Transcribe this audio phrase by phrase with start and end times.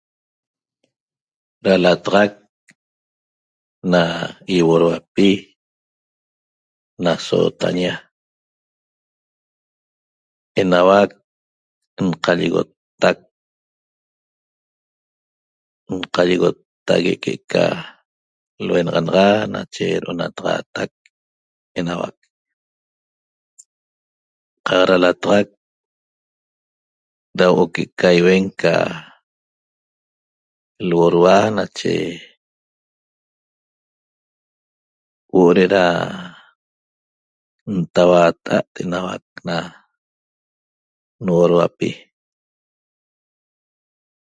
[1.63, 2.31] Da lataxac
[3.91, 4.01] na
[4.55, 5.29] ýiuodauapi
[7.05, 7.93] na sootaña
[10.61, 11.09] enauac
[12.05, 13.17] nqalligottac
[15.97, 17.63] nqalligottague' que'eca
[18.65, 20.91] luenaxanaxa nache do'onataxaatac
[21.79, 22.15] enauac
[24.67, 25.47] qaq da lataxac
[27.37, 28.75] da huo'o que'eca iuen ca
[30.89, 31.95] luodua nache
[35.31, 35.85] huo'o de'eda
[37.77, 39.55] ntauaata'a't enauac na
[41.25, 41.89] nuoduapi